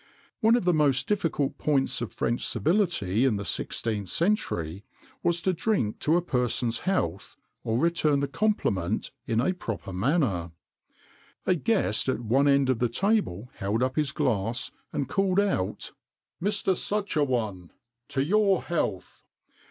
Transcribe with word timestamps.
[XXIX 0.01 0.07
110] 0.41 0.47
"One 0.47 0.55
of 0.55 0.63
the 0.63 0.73
most 0.73 1.07
difficult 1.07 1.57
points 1.59 2.01
of 2.01 2.11
French 2.11 2.43
civility 2.47 3.23
in 3.23 3.35
the 3.35 3.43
16th 3.43 4.07
century 4.07 4.83
was 5.21 5.41
to 5.41 5.53
drink 5.53 5.99
to 5.99 6.17
a 6.17 6.23
person's 6.23 6.79
health, 6.89 7.37
or 7.63 7.77
return 7.77 8.19
the 8.19 8.27
compliment 8.27 9.11
in 9.27 9.39
a 9.39 9.53
proper 9.53 9.93
manner.[XXIX 9.93 10.53
111] 10.63 10.79
A 11.55 11.55
guest 11.55 12.09
at 12.09 12.19
one 12.19 12.47
end 12.47 12.71
of 12.71 12.79
the 12.79 12.89
table 12.89 13.51
held 13.57 13.83
up 13.83 13.95
his 13.95 14.11
glass, 14.11 14.71
and 14.91 15.07
called 15.07 15.39
out: 15.39 15.91
'Mr. 16.41 16.75
Such 16.75 17.15
a 17.15 17.23
one, 17.23 17.69
to 18.07 18.23
your 18.23 18.63
health! 18.63 19.21